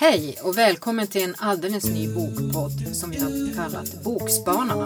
[0.00, 4.82] Hej och välkommen till en alldeles ny bokpodd som vi har kallat Bokspanarna.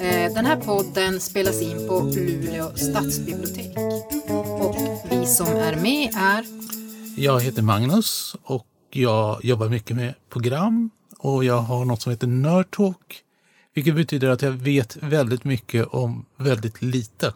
[0.00, 3.76] Eh, den här podden spelas in på Luleå stadsbibliotek.
[4.60, 4.76] Och
[5.10, 6.44] vi som är med är
[7.16, 12.26] Jag heter Magnus och jag jobbar mycket med program och jag har något som heter
[12.26, 13.22] Nerdtalk.
[13.74, 17.32] Vilket betyder att jag vet väldigt mycket om väldigt lite.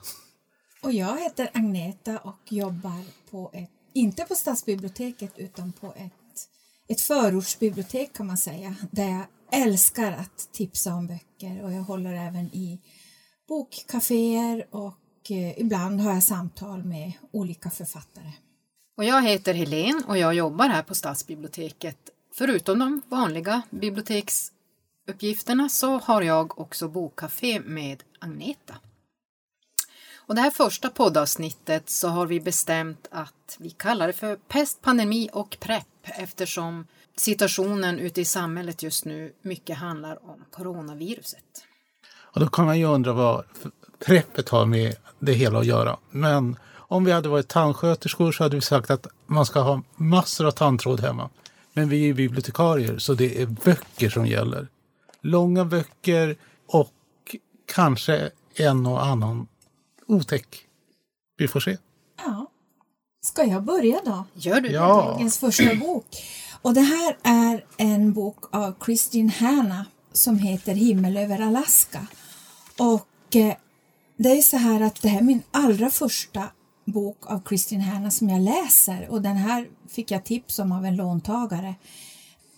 [0.82, 6.12] Och jag heter Agneta och jobbar på ett, inte på stadsbiblioteket utan på ett,
[6.88, 9.26] ett förortsbibliotek kan man säga, där jag
[9.62, 12.80] älskar att tipsa om böcker och jag håller även i
[13.48, 18.32] bokkaféer och eh, ibland har jag samtal med olika författare.
[18.96, 21.98] och jag heter Helene och jag jobbar här på stadsbiblioteket.
[22.34, 28.74] Förutom de vanliga biblioteksuppgifterna så har jag också bokcafé med Agneta.
[30.28, 34.82] Och det här första poddavsnittet så har vi bestämt att vi kallar det för pest,
[34.82, 41.44] pandemi och prepp eftersom situationen ute i samhället just nu mycket handlar om coronaviruset.
[42.16, 43.44] Och då kan man ju undra vad
[44.06, 45.96] preppet har med det hela att göra.
[46.10, 50.46] Men om vi hade varit tandsköterskor så hade vi sagt att man ska ha massor
[50.46, 51.30] av tandtråd hemma.
[51.72, 54.68] Men vi är bibliotekarier så det är böcker som gäller.
[55.20, 56.92] Långa böcker och
[57.74, 59.46] kanske en och annan
[60.08, 60.66] otäck.
[61.36, 61.76] Vi får se.
[62.24, 62.50] Ja.
[63.20, 64.24] Ska jag börja då?
[64.34, 64.74] Gör du det?
[64.74, 65.12] Ja.
[65.12, 66.06] Dagens första bok.
[66.62, 72.06] Och det här är en bok av Kristin Hanna som heter Himmel över Alaska.
[72.78, 73.54] Och eh,
[74.16, 76.44] det är så här att det här är min allra första
[76.84, 80.84] bok av Kristin Hanna som jag läser och den här fick jag tips om av
[80.84, 81.74] en låntagare.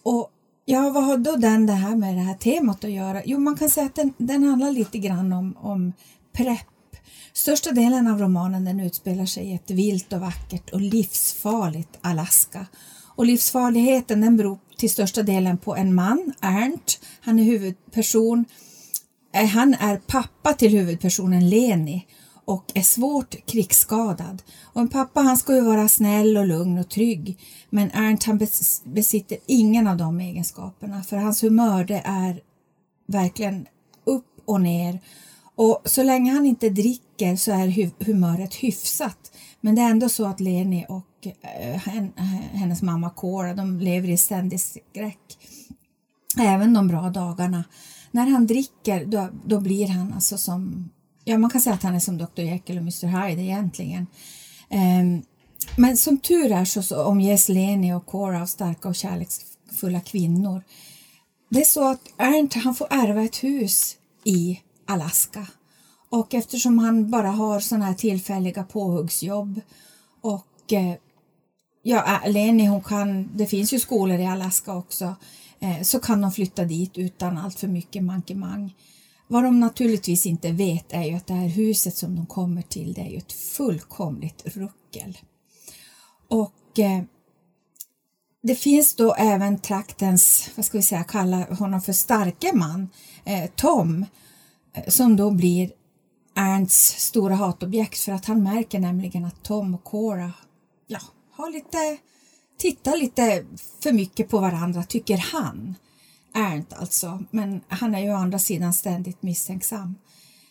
[0.02, 0.30] Och
[0.64, 3.22] ja, vad har då den det här med det här temat att göra?
[3.24, 5.92] Jo, man kan säga att den, den handlar lite grann om, om
[6.32, 6.66] prepp.
[7.32, 12.66] Största delen av romanen den utspelar sig i ett vilt och vackert och livsfarligt Alaska.
[13.16, 17.04] Och livsfarligheten den beror till största delen på en man, Ernst.
[17.20, 18.44] Han är huvudperson.
[19.34, 22.06] Eh, han är pappa till huvudpersonen Leni
[22.44, 24.42] och är svårt krigsskadad.
[24.62, 27.38] Och en pappa han ska ju vara snäll och lugn och trygg
[27.70, 28.38] men Ernst han
[28.84, 32.40] besitter ingen av de egenskaperna för hans humör det är
[33.06, 33.66] verkligen
[34.04, 35.00] upp och ner.
[35.60, 39.32] Och så länge han inte dricker så är humöret hyfsat.
[39.60, 42.04] Men det är ändå så att Leni och eh, eh,
[42.52, 45.38] hennes mamma Cora de lever i ständig skräck.
[46.38, 47.64] Även de bra dagarna.
[48.10, 50.90] När han dricker då, då blir han alltså som,
[51.24, 54.06] ja man kan säga att han är som Dr Jekyll och Mr Hyde egentligen.
[54.70, 55.22] Um,
[55.76, 60.62] men som tur är så, så omges Leni och Cora av starka och kärleksfulla kvinnor.
[61.50, 64.60] Det är så att Ernst han får ärva ett hus i
[64.90, 65.46] Alaska
[66.10, 69.60] och eftersom han bara har sådana här tillfälliga påhuggsjobb
[70.20, 70.94] och eh,
[71.82, 75.16] ja, Leni hon kan, det finns ju skolor i Alaska också,
[75.60, 78.74] eh, så kan de flytta dit utan allt för mycket mankemang.
[79.28, 82.92] Vad de naturligtvis inte vet är ju att det här huset som de kommer till
[82.92, 85.18] det är ju ett fullkomligt ruckel.
[86.28, 87.02] Och eh,
[88.42, 92.88] det finns då även traktens, vad ska vi säga, kalla honom för starke man,
[93.24, 94.06] eh, Tom,
[94.72, 95.72] Eh, som då blir
[96.34, 100.32] Ernsts stora hatobjekt för att han märker nämligen att Tom och Cora
[100.86, 101.00] ja,
[101.32, 101.98] har lite,
[102.58, 103.44] tittar lite
[103.82, 105.74] för mycket på varandra, tycker han.
[106.34, 109.94] Ernst alltså, men han är ju å andra sidan ständigt misstänksam.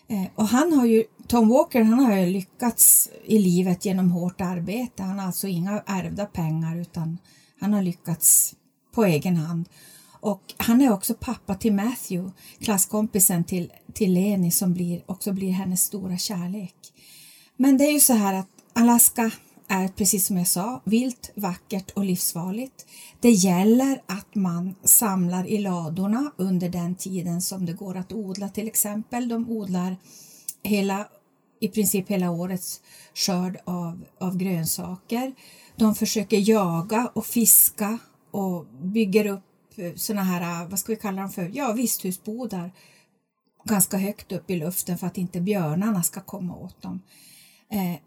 [0.08, 4.42] Eh, och han har ju, Tom Walker han har ju lyckats i livet genom hårt
[4.42, 5.04] arbete.
[5.04, 7.18] Han har alltså inga ärvda pengar utan
[7.60, 8.56] han har lyckats
[8.92, 9.70] på egen hand.
[10.22, 15.52] Och han är också pappa till Matthew, klasskompisen till, till Leni som blir, också blir
[15.52, 16.76] hennes stora kärlek.
[17.58, 19.32] Men det är ju så här att Alaska
[19.68, 22.86] är precis som jag sa vilt, vackert och livsfarligt.
[23.20, 28.50] Det gäller att man samlar i ladorna under den tiden som det går att odla
[28.50, 29.28] till exempel.
[29.28, 29.98] De odlar
[30.64, 31.08] hela,
[31.60, 32.82] i princip hela årets
[33.14, 35.34] skörd av, av grönsaker.
[35.76, 37.98] De försöker jaga och fiska
[38.32, 39.49] och bygger upp
[39.80, 42.72] Eh, såna här, eh, vad ska vi kalla dem för, ja visthusbodar
[43.64, 47.02] ganska högt upp i luften för att inte björnarna ska komma åt dem.
[47.70, 48.00] Eh,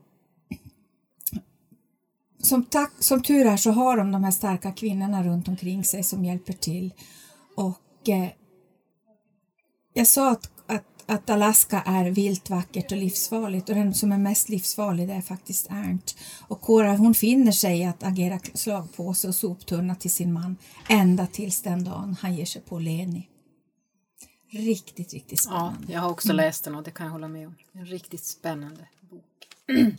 [2.43, 6.03] som, tack, som tur är så har de de här starka kvinnorna runt omkring sig
[6.03, 6.95] som hjälper till.
[7.57, 8.29] Och eh,
[9.93, 10.51] jag sa att,
[11.13, 15.21] att, Alaska är vilt, vackert och livsfarligt och den som är mest livsfarlig det är
[15.21, 16.19] faktiskt Ernst.
[16.49, 20.57] Och Cora hon finner sig att agera slagpåse och soptunna till sin man
[20.89, 23.29] ända tills den dagen han ger sig på Leni.
[24.51, 25.93] Riktigt, riktigt Ja, spännande.
[25.93, 27.55] jag har också läst den och det kan jag hålla med om.
[27.73, 29.49] En riktigt spännande bok.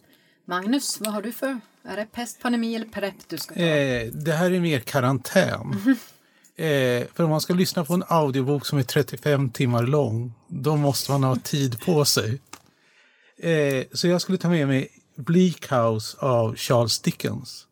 [0.46, 1.60] Magnus, vad har du för?
[1.84, 3.60] Är det pest, pandemi eller PREP du ska ta?
[3.62, 5.96] Eh, det här är mer karantän.
[6.56, 10.76] Eh, för om man ska lyssna på en audiobok som är 35 timmar lång, då
[10.76, 12.40] måste man ha tid på sig.
[13.38, 17.68] Eh, så jag skulle ta med mig Bleak House av Charles Dickens.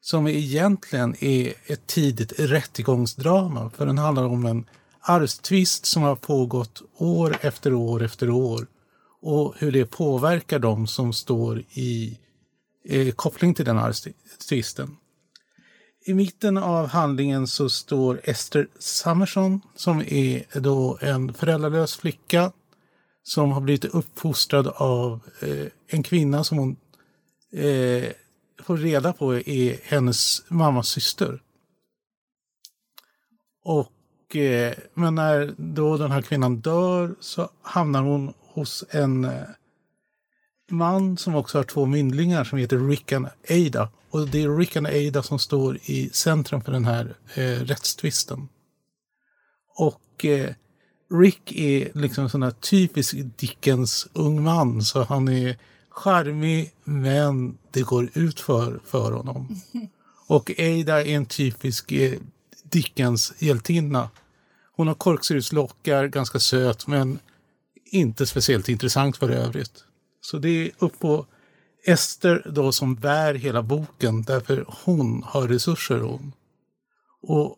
[0.00, 4.64] Som egentligen är ett tidigt rättegångsdrama, för den handlar om en
[5.00, 8.66] arvstvist som har pågått år efter år efter år
[9.22, 12.18] och hur det påverkar dem som står i
[12.84, 14.96] eh, koppling till den arvstvisten.
[16.08, 22.52] I mitten av handlingen så står Esther Summerson som är då en föräldralös flicka
[23.22, 26.76] som har blivit uppfostrad av eh, en kvinna som hon
[27.52, 28.10] eh,
[28.62, 31.42] får reda på är hennes mammas syster.
[33.64, 39.42] Och, eh, men när då den här kvinnan dör så hamnar hon hos en eh,
[40.70, 43.88] man som också har två myndlingar som heter Rick and Ada.
[44.10, 48.48] Och det är Rick and Ada som står i centrum för den här eh, rättstvisten.
[49.76, 50.50] Och eh,
[51.10, 54.82] Rick är liksom en sån här typisk Dickens ung man.
[54.82, 55.58] Så han är
[55.90, 59.60] charmig men det går ut för, för honom.
[60.28, 62.18] Och Ada är en typisk eh,
[62.62, 64.10] Dickens hjältinna.
[64.76, 67.18] Hon har korksuruslockar, ganska söt men
[67.84, 69.84] inte speciellt intressant för övrigt.
[70.30, 71.26] Så det är upp på
[71.84, 76.32] Ester då som bär hela boken därför hon har resurser hon.
[77.22, 77.56] Och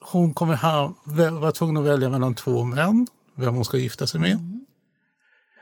[0.00, 0.94] hon kommer ha,
[1.40, 3.06] vara tvungen att välja mellan två män,
[3.36, 4.60] vem hon ska gifta sig med.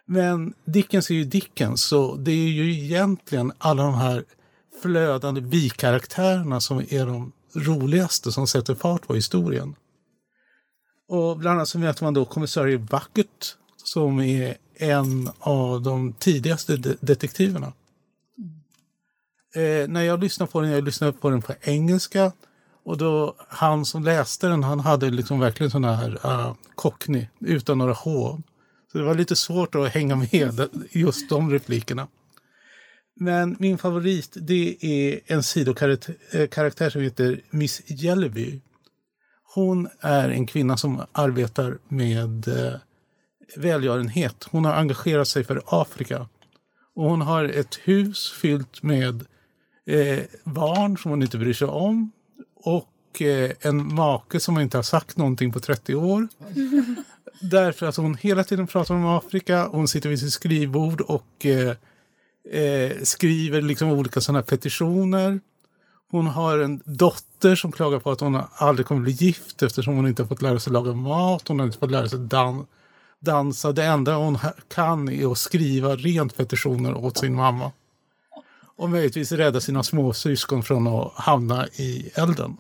[0.07, 4.25] Men Dickens är ju Dickens, så det är ju egentligen alla de här
[4.83, 9.75] flödande bikaraktärerna som är de roligaste som sätter fart på historien.
[11.09, 16.77] Och bland annat så möter man då kommissarie Bucket som är en av de tidigaste
[16.77, 17.73] de detektiverna.
[19.55, 22.33] Eh, när jag lyssnade på den, jag lyssnade på den på engelska
[22.85, 27.79] och då han som läste den, han hade liksom verkligen sån här uh, cockney utan
[27.79, 28.41] några H.
[28.93, 32.09] Så det var lite svårt att hänga med just de replikerna.
[33.17, 38.61] Men min favorit det är en sidokaraktär eh, som heter Miss Jellyby.
[39.55, 42.75] Hon är en kvinna som arbetar med uh,
[43.57, 44.47] välgörenhet.
[44.51, 46.29] Hon har engagerat sig för Afrika.
[46.95, 49.27] Och hon har ett hus fyllt med
[49.87, 52.13] eh, barn som hon inte bryr sig om
[52.55, 56.29] och eh, en make som inte har sagt någonting på 30 år.
[57.41, 59.67] Därför att hon hela tiden pratar om Afrika.
[59.67, 61.77] Hon sitter vid sitt skrivbord och eh,
[62.61, 65.41] eh, skriver liksom olika sådana petitioner.
[66.11, 70.07] Hon har en dotter som klagar på att hon aldrig kommer bli gift eftersom hon
[70.07, 71.49] inte har fått lära sig laga mat.
[71.49, 72.67] Hon har inte fått lära sig dans
[73.23, 73.73] dansa.
[73.73, 74.39] Det enda hon
[74.69, 77.73] kan är att skriva rent petitioner åt sin mamma.
[78.77, 82.57] Och möjligtvis rädda sina småsyskon från att hamna i elden.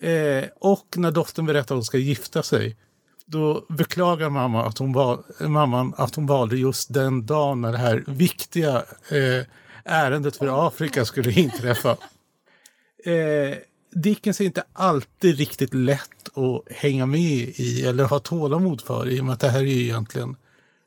[0.00, 2.76] Eh, och när dottern berättar att hon ska gifta sig
[3.26, 7.78] då beklagar mamma att hon val, mamman att hon valde just den dagen när det
[7.78, 8.76] här viktiga
[9.08, 9.46] eh,
[9.84, 11.96] ärendet för Afrika skulle inträffa.
[13.04, 13.56] Eh,
[13.90, 19.20] Dickens är inte alltid riktigt lätt att hänga med i eller ha tålamod för i
[19.20, 20.36] och med att det här är ju egentligen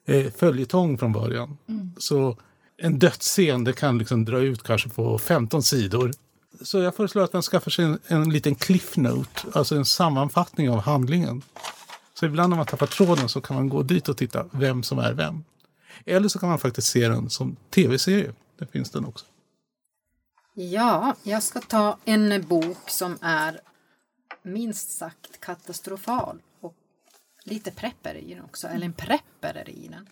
[0.05, 1.57] eh, följetong från början.
[1.69, 1.91] Mm.
[1.97, 2.37] Så
[2.77, 6.11] en dödsscen det kan liksom dra ut kanske på 15 sidor.
[6.61, 10.69] Så jag föreslår att man skaffar sig en, en liten cliff note, alltså en sammanfattning
[10.69, 11.41] av handlingen.
[12.13, 14.99] Så ibland när man tappar tråden så kan man gå dit och titta vem som
[14.99, 15.43] är vem.
[16.05, 18.31] Eller så kan man faktiskt se den som tv-serie.
[18.59, 19.25] Det finns den också.
[20.53, 23.59] Ja, jag ska ta en bok som är
[24.47, 26.75] minst sagt katastrofal och
[27.43, 30.09] lite prepper i den också, eller en prepper är i den.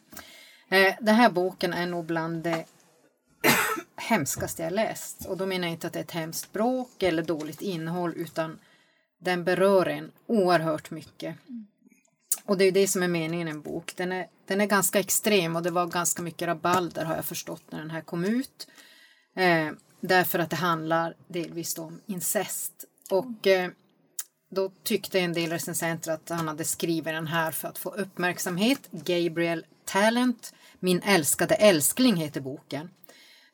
[0.69, 2.65] Eh, den här boken är nog bland det
[3.95, 7.23] hemskaste jag läst och då menar jag inte att det är ett hemskt språk eller
[7.23, 8.59] dåligt innehåll utan
[9.19, 11.35] den berör en oerhört mycket.
[12.45, 13.93] Och det är det som är meningen i en bok.
[13.95, 17.63] Den är, den är ganska extrem och det var ganska mycket rabalder har jag förstått
[17.71, 18.67] när den här kom ut.
[19.35, 19.71] Eh,
[20.07, 22.85] Därför att det handlar delvis om incest.
[23.11, 23.71] Och eh,
[24.55, 28.79] då tyckte en del recensenter att han hade skrivit den här för att få uppmärksamhet.
[28.91, 32.89] Gabriel Talent, Min älskade älskling heter boken.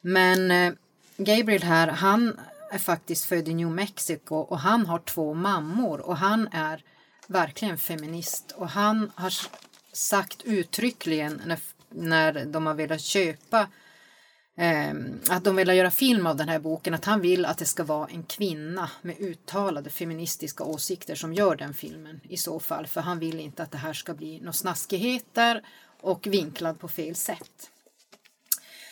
[0.02, 0.74] Men eh,
[1.18, 2.40] Gabriel här, han
[2.72, 6.84] är faktiskt född i New Mexico och han har två mammor och han är
[7.28, 9.34] verkligen feminist och han har
[9.94, 13.68] sagt uttryckligen när, när de har velat köpa eh,
[14.64, 17.66] Ehm, att de vill göra film av den här boken, att han vill att det
[17.66, 22.88] ska vara en kvinna med uttalade feministiska åsikter som gör den filmen i så fall,
[22.88, 25.62] för han vill inte att det här ska bli några snaskigheter
[26.02, 27.70] och vinklad på fel sätt.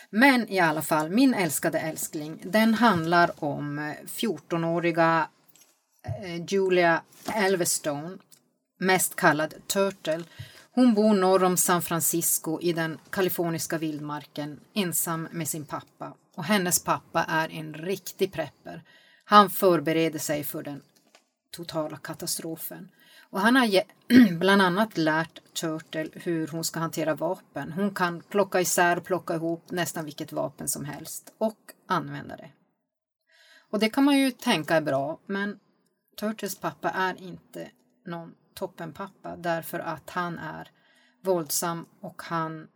[0.10, 5.28] Men i alla fall, min älskade älskling, den handlar om eh, 14-åriga
[6.24, 7.02] eh, Julia
[7.36, 8.18] Elverstone,
[8.80, 10.24] mest kallad Turtle.
[10.72, 16.14] Hon bor norr om San Francisco i den kaliforniska vildmarken ensam med sin pappa.
[16.36, 18.84] Och hennes pappa är en riktig prepper.
[19.26, 20.82] Han förbereder sig för den
[21.52, 22.90] totala katastrofen.
[23.30, 23.70] Och han har
[24.40, 27.72] bland annat lärt Turtle hur hon ska hantera vapen.
[27.72, 32.52] Hon kan plocka isär och plocka ihop nästan vilket vapen som helst och använda det.
[33.72, 35.60] Och det kan man ju tänka är bra, men
[36.20, 37.72] Turtles pappa är inte
[38.06, 40.72] någon toppenpappa därför att han är
[41.22, 42.68] våldsam och han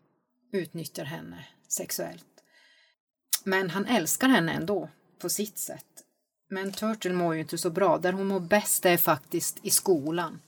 [0.51, 2.43] utnyttjar henne sexuellt.
[3.43, 4.89] Men han älskar henne ändå
[5.19, 5.85] på sitt sätt.
[6.49, 7.97] Men Turtle mår ju inte så bra.
[7.97, 10.41] Där hon mår bäst är faktiskt i skolan.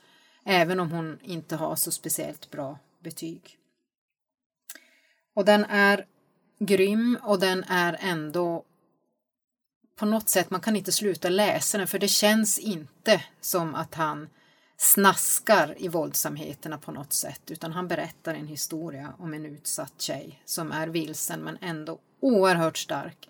[0.46, 3.58] Även om hon inte har så speciellt bra betyg.
[5.34, 6.06] Och den är
[6.60, 8.66] grym och den är ändå
[9.96, 13.96] på något sätt, man kan inte sluta läsa den för det känns inte som att
[13.96, 14.30] han
[14.78, 20.42] snaskar i våldsamheterna på något sätt utan han berättar en historia om en utsatt tjej
[20.46, 23.30] som är vilsen men ändå oerhört stark.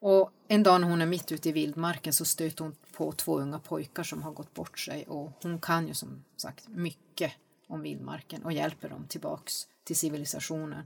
[0.00, 3.38] Och en dag när hon är mitt ute i vildmarken så stöter hon på två
[3.38, 7.32] unga pojkar som har gått bort sig och hon kan ju som sagt mycket
[7.68, 10.84] om vildmarken och hjälper dem tillbaks till civilisationen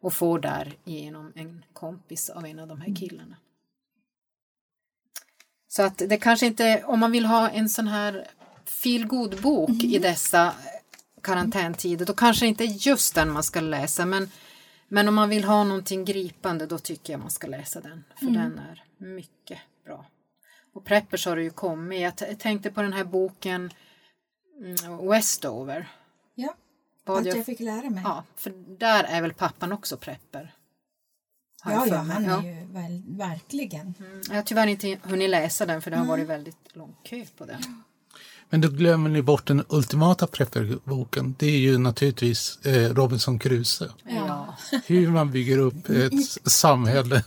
[0.00, 3.36] och får där igenom en kompis av en av de här killarna.
[5.68, 8.28] Så att det kanske inte, om man vill ha en sån här
[8.70, 9.06] feel
[9.42, 9.90] bok mm.
[9.90, 10.54] i dessa
[11.22, 14.28] karantäntider, då kanske inte just den man ska läsa men
[14.92, 18.04] men om man vill ha någonting gripande då tycker jag man ska läsa den.
[18.16, 18.34] För mm.
[18.34, 20.06] den är mycket bra.
[20.74, 22.00] Och Preppers har det ju kommit.
[22.00, 23.72] Jag tänkte på den här boken
[24.60, 25.88] mm, Westover.
[26.34, 26.54] Ja,
[27.04, 28.02] Vad allt jag, jag fick lära mig.
[28.04, 30.54] Ja, för där är väl pappan också prepper.
[31.64, 33.94] Ja, ja, han är ju väl, verkligen.
[33.98, 34.22] Mm.
[34.28, 37.44] Jag har tyvärr inte hunnit läsa den för det har varit väldigt lång kö på
[37.44, 37.82] den.
[38.50, 41.34] Men då glömmer ni bort den ultimata prepperboken.
[41.38, 43.88] Det är ju naturligtvis eh, Robinson Crusoe.
[44.04, 44.56] Ja.
[44.86, 47.24] Hur man bygger upp ett samhälle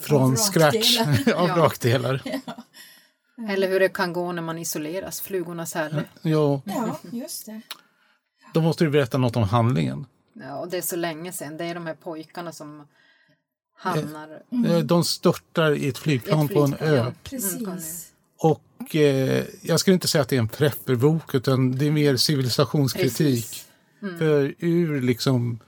[0.00, 1.00] från av scratch
[1.34, 1.56] av ja.
[1.56, 2.22] rakdelar.
[2.24, 2.54] Ja.
[3.48, 6.04] Eller hur det kan gå när man isoleras, flugornas herre.
[6.22, 7.60] Ja, ja just det.
[8.54, 10.06] Då måste du berätta något om handlingen.
[10.32, 11.56] Ja, och det är så länge sedan.
[11.56, 12.86] Det är de här pojkarna som
[13.76, 14.42] hamnar...
[14.52, 14.86] Mm.
[14.86, 16.96] De störtar i ett flygplan, ett flygplan på en ö.
[16.96, 18.13] Ja, precis.
[18.84, 22.16] Och eh, jag skulle inte säga att det är en prepperbok utan det är mer
[22.16, 23.62] civilisationskritik.
[24.02, 24.18] Mm.
[24.18, 25.58] För ur liksom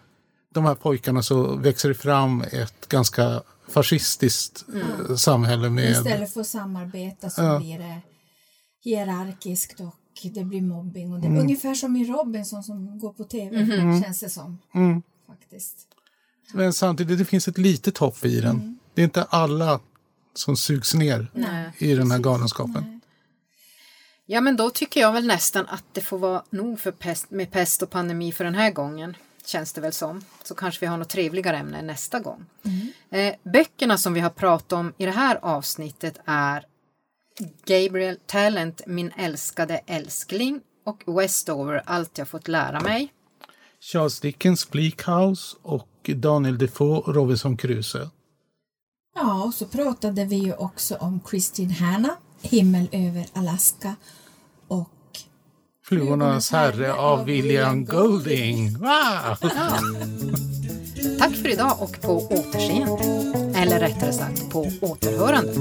[0.54, 4.82] de här pojkarna så växer det fram ett ganska fascistiskt mm.
[5.08, 5.70] Eh, samhälle.
[5.70, 7.58] Med, Istället för att samarbeta så ja.
[7.58, 8.00] blir det
[8.84, 9.94] hierarkiskt och
[10.34, 11.12] det blir mobbing.
[11.12, 11.40] Och det, mm.
[11.40, 14.02] Ungefär som i Robinson som går på tv, mm.
[14.02, 14.58] känns det som.
[14.74, 15.02] Mm.
[15.26, 15.76] Faktiskt.
[16.54, 18.56] Men samtidigt, det finns ett litet hopp i den.
[18.56, 18.78] Mm.
[18.94, 19.80] Det är inte alla
[20.34, 21.72] som sugs ner Nej.
[21.78, 22.84] i den här galenskapen.
[22.86, 22.95] Nej.
[24.26, 27.50] Ja, men då tycker jag väl nästan att det får vara nog för pest, med
[27.50, 29.16] pest och pandemi för den här gången.
[29.44, 30.24] Känns det väl som.
[30.42, 32.46] Så kanske vi har något trevligare ämne nästa gång.
[32.62, 32.88] Mm.
[33.10, 36.64] Eh, böckerna som vi har pratat om i det här avsnittet är
[37.66, 43.12] Gabriel Talent, Min älskade älskling och Westover, Allt jag fått lära mig.
[43.80, 48.10] Charles Dickens Bleak House och Daniel Defoe Robinson Crusoe.
[49.14, 53.96] Ja, och så pratade vi ju också om Christine Hanna, Himmel över Alaska
[54.68, 54.88] och
[55.84, 58.72] Flugornas herre av William Golding.
[58.78, 59.36] Wow!
[59.40, 59.78] Ja.
[61.18, 63.04] Tack för idag och på återseende.
[63.58, 65.52] Eller rättare sagt på återhörande.